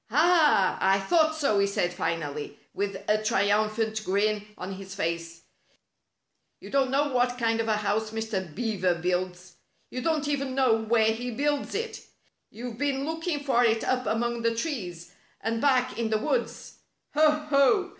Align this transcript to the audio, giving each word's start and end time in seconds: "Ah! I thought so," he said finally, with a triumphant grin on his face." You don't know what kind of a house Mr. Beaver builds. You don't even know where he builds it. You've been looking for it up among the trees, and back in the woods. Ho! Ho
"Ah! 0.09 0.79
I 0.81 0.99
thought 0.99 1.35
so," 1.35 1.59
he 1.59 1.67
said 1.67 1.93
finally, 1.93 2.57
with 2.73 3.03
a 3.07 3.21
triumphant 3.21 4.03
grin 4.03 4.47
on 4.57 4.73
his 4.73 4.95
face." 4.95 5.43
You 6.59 6.71
don't 6.71 6.89
know 6.89 7.09
what 7.13 7.37
kind 7.37 7.59
of 7.59 7.67
a 7.67 7.77
house 7.77 8.09
Mr. 8.09 8.43
Beaver 8.55 8.95
builds. 8.95 9.57
You 9.91 10.01
don't 10.01 10.27
even 10.27 10.55
know 10.55 10.75
where 10.83 11.11
he 11.13 11.29
builds 11.29 11.75
it. 11.75 12.01
You've 12.49 12.79
been 12.79 13.05
looking 13.05 13.43
for 13.43 13.63
it 13.63 13.83
up 13.83 14.07
among 14.07 14.41
the 14.41 14.55
trees, 14.55 15.11
and 15.39 15.61
back 15.61 15.99
in 15.99 16.09
the 16.09 16.17
woods. 16.17 16.77
Ho! 17.13 17.29
Ho 17.29 17.89